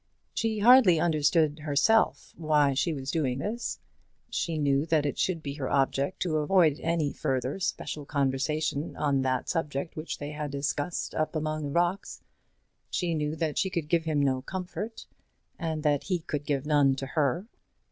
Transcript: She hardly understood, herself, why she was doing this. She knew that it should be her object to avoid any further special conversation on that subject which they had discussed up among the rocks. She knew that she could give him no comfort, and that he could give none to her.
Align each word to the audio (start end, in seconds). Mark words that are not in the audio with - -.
She 0.33 0.57
hardly 0.57 0.99
understood, 0.99 1.59
herself, 1.59 2.33
why 2.35 2.73
she 2.73 2.91
was 2.91 3.11
doing 3.11 3.37
this. 3.37 3.77
She 4.31 4.57
knew 4.57 4.83
that 4.87 5.05
it 5.05 5.19
should 5.19 5.43
be 5.43 5.53
her 5.53 5.69
object 5.69 6.21
to 6.23 6.37
avoid 6.37 6.79
any 6.81 7.13
further 7.13 7.59
special 7.59 8.03
conversation 8.07 8.95
on 8.95 9.21
that 9.21 9.47
subject 9.47 9.95
which 9.95 10.17
they 10.17 10.31
had 10.31 10.49
discussed 10.49 11.13
up 11.13 11.35
among 11.35 11.65
the 11.65 11.69
rocks. 11.69 12.23
She 12.89 13.13
knew 13.13 13.35
that 13.35 13.59
she 13.59 13.69
could 13.69 13.89
give 13.89 14.05
him 14.05 14.19
no 14.23 14.41
comfort, 14.41 15.05
and 15.59 15.83
that 15.83 16.05
he 16.05 16.17
could 16.21 16.47
give 16.47 16.65
none 16.65 16.95
to 16.95 17.05
her. 17.05 17.45